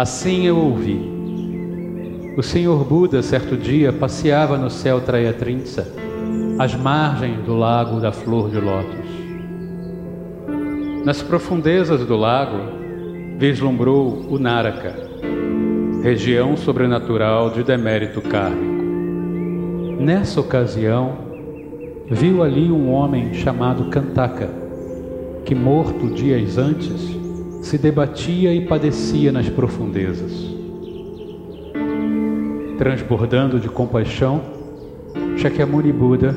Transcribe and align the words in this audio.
Assim 0.00 0.46
eu 0.46 0.56
ouvi. 0.56 0.98
O 2.34 2.42
Senhor 2.42 2.82
Buda, 2.86 3.20
certo 3.20 3.54
dia, 3.54 3.92
passeava 3.92 4.56
no 4.56 4.70
céu 4.70 4.98
Trayatrinsa, 5.02 5.92
às 6.58 6.74
margens 6.74 7.44
do 7.44 7.54
lago 7.54 8.00
da 8.00 8.10
flor 8.10 8.48
de 8.48 8.58
lótus. 8.58 9.04
Nas 11.04 11.20
profundezas 11.22 12.06
do 12.06 12.16
lago, 12.16 12.56
vislumbrou 13.36 14.24
o 14.30 14.38
Naraka, 14.38 14.94
região 16.02 16.56
sobrenatural 16.56 17.50
de 17.50 17.62
demérito 17.62 18.22
kármico. 18.22 18.82
Nessa 20.00 20.40
ocasião, 20.40 21.12
viu 22.10 22.42
ali 22.42 22.72
um 22.72 22.90
homem 22.90 23.34
chamado 23.34 23.90
Kantaka, 23.90 24.48
que 25.44 25.54
morto 25.54 26.08
dias 26.08 26.56
antes, 26.56 27.19
se 27.60 27.78
debatia 27.78 28.54
e 28.54 28.66
padecia 28.66 29.30
nas 29.30 29.48
profundezas. 29.48 30.32
Transbordando 32.78 33.60
de 33.60 33.68
compaixão, 33.68 34.40
Shakyamuni 35.36 35.92
Buda 35.92 36.34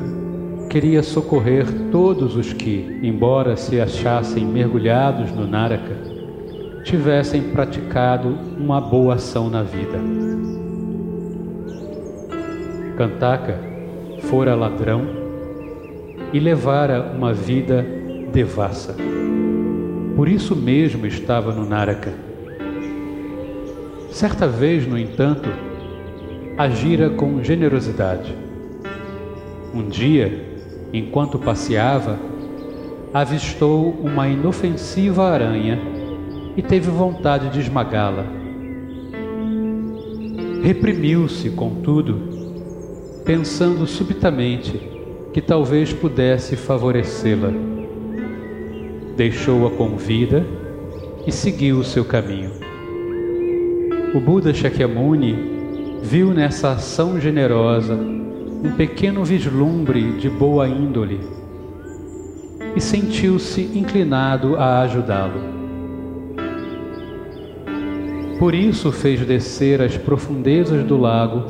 queria 0.68 1.02
socorrer 1.02 1.66
todos 1.90 2.36
os 2.36 2.52
que, 2.52 2.98
embora 3.02 3.56
se 3.56 3.80
achassem 3.80 4.44
mergulhados 4.44 5.30
no 5.32 5.46
Naraka, 5.46 5.96
tivessem 6.84 7.42
praticado 7.42 8.38
uma 8.58 8.80
boa 8.80 9.14
ação 9.14 9.48
na 9.48 9.62
vida. 9.62 9.98
Kantaka 12.96 13.58
fora 14.22 14.54
ladrão 14.54 15.02
e 16.32 16.38
levara 16.38 17.12
uma 17.16 17.32
vida 17.32 17.84
devassa. 18.32 18.94
Por 20.16 20.28
isso 20.28 20.54
mesmo 20.54 21.06
estava 21.06 21.52
no 21.52 21.66
Naraka. 21.66 22.12
Certa 24.10 24.46
vez, 24.46 24.86
no 24.86 24.96
entanto, 24.96 25.50
agira 26.56 27.10
com 27.10 27.42
generosidade. 27.42 28.32
Um 29.74 29.88
dia, 29.88 30.56
enquanto 30.92 31.36
passeava, 31.36 32.16
avistou 33.12 33.90
uma 33.90 34.28
inofensiva 34.28 35.24
aranha 35.24 35.80
e 36.56 36.62
teve 36.62 36.92
vontade 36.92 37.50
de 37.50 37.58
esmagá-la. 37.58 38.24
Reprimiu-se, 40.62 41.50
contudo, 41.50 42.20
pensando 43.24 43.84
subitamente 43.84 44.80
que 45.32 45.40
talvez 45.40 45.92
pudesse 45.92 46.54
favorecê-la 46.54 47.73
deixou-a 49.16 49.70
com 49.70 49.96
vida 49.96 50.44
e 51.26 51.32
seguiu 51.32 51.78
o 51.78 51.84
seu 51.84 52.04
caminho. 52.04 52.50
O 54.14 54.20
Buda 54.20 54.52
Shakyamuni 54.52 55.54
viu 56.02 56.32
nessa 56.32 56.72
ação 56.72 57.20
generosa 57.20 57.94
um 57.94 58.72
pequeno 58.76 59.24
vislumbre 59.24 60.12
de 60.18 60.28
boa 60.28 60.68
índole 60.68 61.20
e 62.76 62.80
sentiu-se 62.80 63.62
inclinado 63.74 64.56
a 64.56 64.80
ajudá-lo. 64.82 65.54
Por 68.38 68.54
isso 68.54 68.90
fez 68.90 69.24
descer 69.24 69.80
às 69.80 69.96
profundezas 69.96 70.84
do 70.84 70.96
lago 70.96 71.44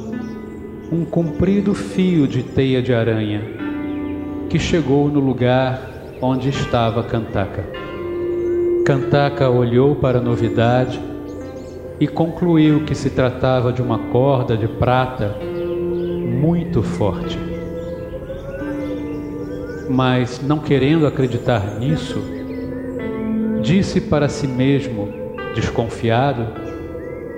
um 0.92 1.04
comprido 1.04 1.74
fio 1.74 2.28
de 2.28 2.42
teia 2.42 2.82
de 2.82 2.92
aranha 2.92 3.42
que 4.48 4.58
chegou 4.58 5.08
no 5.08 5.18
lugar 5.18 5.93
onde 6.24 6.48
estava 6.48 7.02
Kantaka. 7.02 7.62
Kantaka 8.86 9.50
olhou 9.50 9.94
para 9.94 10.18
a 10.18 10.22
novidade 10.22 10.98
e 12.00 12.08
concluiu 12.08 12.84
que 12.84 12.94
se 12.94 13.10
tratava 13.10 13.70
de 13.70 13.82
uma 13.82 13.98
corda 13.98 14.56
de 14.56 14.66
prata 14.66 15.36
muito 16.40 16.82
forte. 16.82 17.38
Mas, 19.90 20.40
não 20.42 20.58
querendo 20.60 21.06
acreditar 21.06 21.78
nisso, 21.78 22.18
disse 23.62 24.00
para 24.00 24.26
si 24.26 24.46
mesmo, 24.46 25.12
desconfiado, 25.54 26.46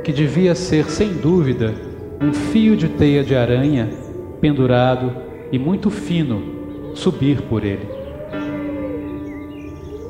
que 0.04 0.12
devia 0.12 0.54
ser 0.54 0.88
sem 0.88 1.12
dúvida 1.14 1.74
um 2.22 2.32
fio 2.32 2.76
de 2.76 2.88
teia 2.88 3.24
de 3.24 3.34
aranha 3.34 3.90
pendurado 4.40 5.12
e 5.50 5.58
muito 5.58 5.90
fino 5.90 6.94
subir 6.94 7.42
por 7.42 7.64
ele. 7.64 7.95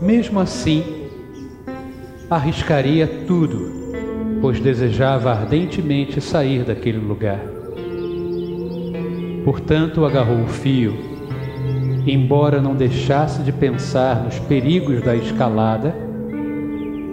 Mesmo 0.01 0.39
assim, 0.39 0.85
arriscaria 2.29 3.07
tudo, 3.27 3.71
pois 4.41 4.61
desejava 4.61 5.31
ardentemente 5.31 6.21
sair 6.21 6.65
daquele 6.65 6.99
lugar. 6.99 7.41
Portanto, 9.45 10.05
agarrou 10.05 10.43
o 10.43 10.49
fio, 10.49 10.95
embora 12.07 12.61
não 12.61 12.75
deixasse 12.75 13.43
de 13.43 13.53
pensar 13.53 14.23
nos 14.23 14.39
perigos 14.39 15.03
da 15.03 15.17
escalada, 15.17 15.95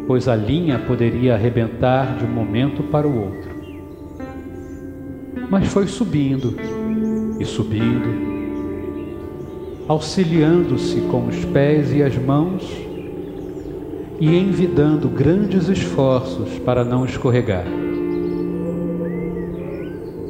pois 0.05 0.27
a 0.27 0.35
linha 0.35 0.79
poderia 0.79 1.35
arrebentar 1.35 2.17
de 2.17 2.25
um 2.25 2.29
momento 2.29 2.83
para 2.83 3.07
o 3.07 3.25
outro. 3.25 3.53
Mas 5.50 5.67
foi 5.67 5.88
subindo 5.88 6.57
e 7.39 7.45
subindo 7.45 8.32
auxiliando-se 9.88 11.01
com 11.01 11.27
os 11.27 11.44
pés 11.45 11.91
e 11.94 12.01
as 12.01 12.16
mãos 12.17 12.63
e 14.19 14.38
envidando 14.38 15.09
grandes 15.09 15.67
esforços 15.67 16.57
para 16.59 16.85
não 16.85 17.05
escorregar. 17.05 17.66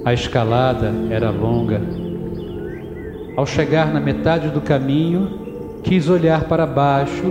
A 0.03 0.13
escalada 0.13 0.91
era 1.09 1.29
longa. 1.29 1.81
Ao 3.37 3.45
chegar 3.45 3.93
na 3.93 3.99
metade 3.99 4.49
do 4.49 4.61
caminho, 4.61 5.39
quis 5.83 6.09
olhar 6.09 6.45
para 6.45 6.65
baixo 6.65 7.23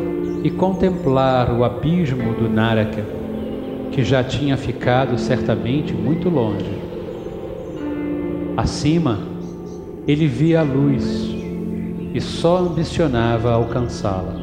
e 0.45 0.51
contemplar 0.51 1.53
o 1.53 1.65
abismo 1.65 2.35
do 2.35 2.49
Naraka, 2.49 3.05
que 3.91 4.05
já 4.05 4.23
tinha 4.23 4.57
ficado 4.57 5.19
certamente 5.19 5.93
muito 5.93 6.29
longe. 6.29 6.79
Acima, 8.57 9.19
ele 10.07 10.27
via 10.27 10.61
a 10.61 10.63
luz 10.63 11.42
e 12.15 12.21
só 12.21 12.59
ambicionava 12.59 13.53
alcançá-la. 13.53 14.35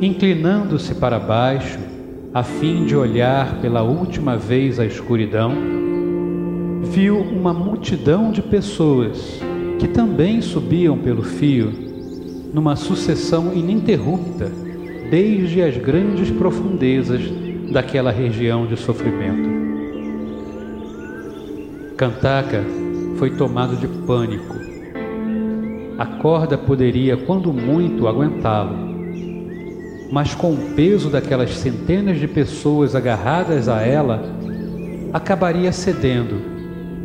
Inclinando-se 0.00 0.94
para 0.94 1.18
baixo, 1.18 1.78
a 2.34 2.42
fim 2.42 2.84
de 2.84 2.94
olhar 2.94 3.60
pela 3.60 3.82
última 3.82 4.36
vez 4.36 4.78
a 4.78 4.84
escuridão, 4.84 5.52
viu 6.82 7.18
uma 7.18 7.54
multidão 7.54 8.30
de 8.30 8.42
pessoas 8.42 9.40
que 9.78 9.88
também 9.88 10.42
subiam 10.42 10.98
pelo 10.98 11.22
fio, 11.22 11.72
numa 12.52 12.76
sucessão 12.76 13.54
ininterrupta, 13.54 14.50
desde 15.10 15.62
as 15.62 15.76
grandes 15.78 16.30
profundezas 16.30 17.22
daquela 17.72 18.10
região 18.10 18.66
de 18.66 18.76
sofrimento. 18.76 19.56
Cantaka 21.96 22.62
foi 23.16 23.30
tomado 23.30 23.76
de 23.76 23.88
pânico 23.88 24.65
a 25.98 26.04
corda 26.04 26.58
poderia, 26.58 27.16
quando 27.16 27.52
muito, 27.52 28.06
aguentá-lo. 28.06 28.76
Mas 30.10 30.34
com 30.34 30.52
o 30.52 30.74
peso 30.74 31.08
daquelas 31.08 31.50
centenas 31.56 32.18
de 32.18 32.28
pessoas 32.28 32.94
agarradas 32.94 33.68
a 33.68 33.80
ela, 33.80 34.22
acabaria 35.12 35.72
cedendo 35.72 36.40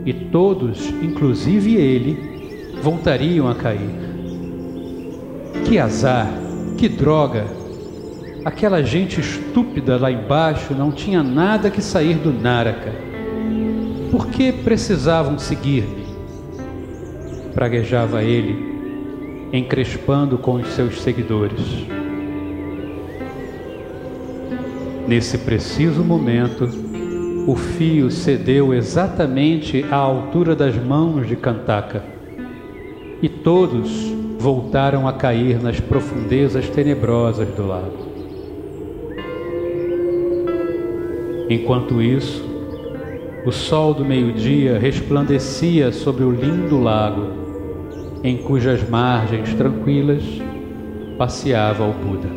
e 0.06 0.14
todos, 0.14 0.90
inclusive 1.02 1.76
ele, 1.76 2.76
voltariam 2.82 3.50
a 3.50 3.56
cair. 3.56 3.90
Que 5.66 5.80
azar, 5.80 6.28
que 6.78 6.90
droga! 6.90 7.46
Aquela 8.44 8.82
gente 8.82 9.22
estúpida 9.22 9.98
lá 9.98 10.12
embaixo 10.12 10.74
não 10.74 10.92
tinha 10.92 11.24
nada 11.24 11.70
que 11.70 11.82
sair 11.82 12.16
do 12.16 12.34
Naraka. 12.34 12.92
Por 14.12 14.28
que 14.28 14.52
precisavam 14.52 15.38
seguir-me? 15.38 16.02
Praguejava 17.54 18.24
ele 18.24 18.71
encrespando 19.54 20.38
com 20.38 20.54
os 20.54 20.68
seus 20.70 21.02
seguidores. 21.02 21.86
Nesse 25.08 25.38
preciso 25.40 26.04
momento, 26.04 26.70
o 27.48 27.56
fio 27.56 28.10
cedeu 28.10 28.74
exatamente 28.74 29.84
à 29.92 29.98
altura 29.98 30.56
das 30.56 30.76
mãos 30.76 31.28
de 31.28 31.36
Cantaka 31.36 32.04
e 33.22 33.28
todos 33.28 33.90
voltaram 34.40 35.08
a 35.08 35.14
cair 35.14 35.62
nas 35.62 35.80
profundezas 35.80 36.70
tenebrosas 36.70 37.48
do 37.50 37.68
lago. 37.68 38.12
Enquanto 41.50 42.02
isso, 42.02 42.50
o 43.46 43.52
sol 43.52 43.94
do 43.94 44.06
meio-dia 44.06 44.80
resplandecia 44.80 45.92
sobre 45.92 46.24
o 46.24 46.32
lindo 46.32 46.80
lago 46.80 47.51
em 48.24 48.38
cujas 48.38 48.88
margens 48.88 49.54
tranquilas 49.56 50.24
passeava 51.18 51.84
o 51.86 51.94
Buda. 51.94 52.30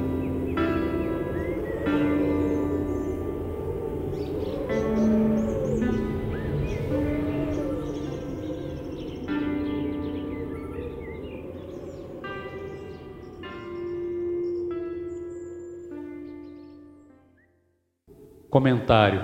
Comentário 18.49 19.21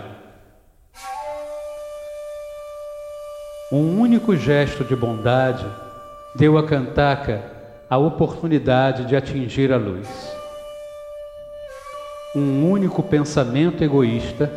Um 3.72 4.00
único 4.00 4.36
gesto 4.36 4.84
de 4.84 4.96
bondade 4.96 5.64
deu 6.34 6.56
a 6.56 6.66
Cantaka 6.66 7.42
a 7.88 7.98
oportunidade 7.98 9.06
de 9.06 9.16
atingir 9.16 9.72
a 9.72 9.76
luz. 9.76 10.08
Um 12.34 12.70
único 12.70 13.02
pensamento 13.02 13.82
egoísta 13.82 14.50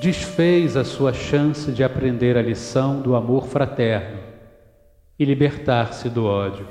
desfez 0.00 0.76
a 0.76 0.84
sua 0.84 1.12
chance 1.12 1.72
de 1.72 1.82
aprender 1.82 2.36
a 2.36 2.42
lição 2.42 3.00
do 3.00 3.16
amor 3.16 3.46
fraterno 3.46 4.18
e 5.18 5.24
libertar-se 5.24 6.10
do 6.10 6.26
ódio. 6.26 6.66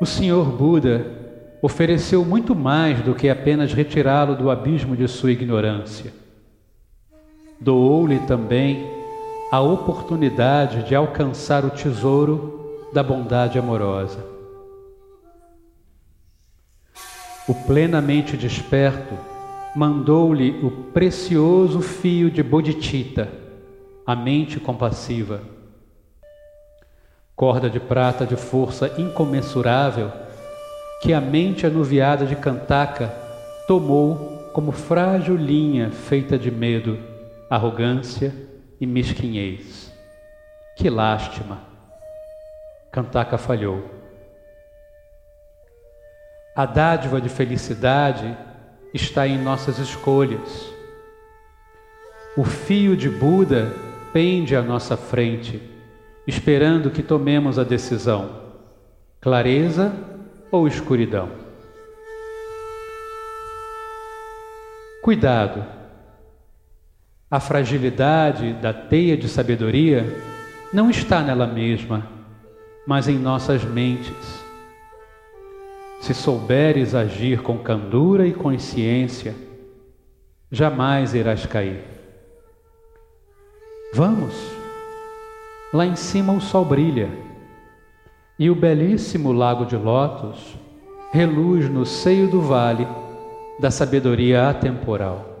O 0.00 0.06
Senhor 0.06 0.46
Buda 0.46 1.06
ofereceu 1.62 2.24
muito 2.24 2.54
mais 2.54 3.00
do 3.00 3.14
que 3.14 3.28
apenas 3.28 3.72
retirá-lo 3.72 4.34
do 4.34 4.50
abismo 4.50 4.96
de 4.96 5.06
sua 5.06 5.30
ignorância. 5.30 6.12
Doou-lhe 7.60 8.18
também 8.20 9.03
a 9.54 9.60
oportunidade 9.60 10.82
de 10.82 10.96
alcançar 10.96 11.64
o 11.64 11.70
tesouro 11.70 12.88
da 12.92 13.04
bondade 13.04 13.56
amorosa. 13.56 14.18
O 17.46 17.54
plenamente 17.64 18.36
desperto 18.36 19.16
mandou-lhe 19.76 20.58
o 20.60 20.72
precioso 20.92 21.80
fio 21.80 22.32
de 22.32 22.42
Bodhicitta, 22.42 23.28
a 24.04 24.16
mente 24.16 24.58
compassiva. 24.58 25.40
Corda 27.36 27.70
de 27.70 27.78
prata 27.78 28.26
de 28.26 28.34
força 28.34 28.92
incomensurável 28.98 30.10
que 31.00 31.12
a 31.12 31.20
mente 31.20 31.64
anuviada 31.64 32.26
de 32.26 32.34
Cantaka 32.34 33.06
tomou 33.68 34.50
como 34.52 34.72
frágil 34.72 35.36
linha 35.36 35.92
feita 35.92 36.36
de 36.36 36.50
medo, 36.50 36.98
arrogância 37.48 38.34
e 38.80 38.86
mesquinhez. 38.86 39.92
Que 40.76 40.90
lástima! 40.90 41.60
Cantaka 42.90 43.38
falhou. 43.38 43.90
A 46.56 46.66
dádiva 46.66 47.20
de 47.20 47.28
felicidade 47.28 48.36
está 48.92 49.26
em 49.26 49.36
nossas 49.36 49.78
escolhas. 49.78 50.72
O 52.36 52.44
fio 52.44 52.96
de 52.96 53.10
Buda 53.10 53.72
pende 54.12 54.54
à 54.54 54.62
nossa 54.62 54.96
frente, 54.96 55.60
esperando 56.26 56.90
que 56.90 57.02
tomemos 57.02 57.58
a 57.58 57.64
decisão. 57.64 58.42
Clareza 59.20 59.92
ou 60.50 60.68
escuridão. 60.68 61.28
Cuidado! 65.02 65.83
A 67.34 67.40
fragilidade 67.40 68.52
da 68.62 68.72
teia 68.72 69.16
de 69.16 69.28
sabedoria 69.28 70.06
não 70.72 70.88
está 70.88 71.20
nela 71.20 71.48
mesma, 71.48 72.06
mas 72.86 73.08
em 73.08 73.18
nossas 73.18 73.64
mentes. 73.64 74.40
Se 76.00 76.14
souberes 76.14 76.94
agir 76.94 77.42
com 77.42 77.58
candura 77.58 78.24
e 78.24 78.32
consciência, 78.32 79.34
jamais 80.48 81.12
irás 81.12 81.44
cair. 81.44 81.82
Vamos! 83.94 84.32
Lá 85.72 85.84
em 85.84 85.96
cima 85.96 86.32
o 86.32 86.40
sol 86.40 86.64
brilha 86.64 87.10
e 88.38 88.48
o 88.48 88.54
belíssimo 88.54 89.32
lago 89.32 89.66
de 89.66 89.74
Lótus 89.74 90.56
reluz 91.12 91.68
no 91.68 91.84
seio 91.84 92.30
do 92.30 92.40
vale 92.40 92.86
da 93.58 93.72
sabedoria 93.72 94.48
atemporal. 94.48 95.33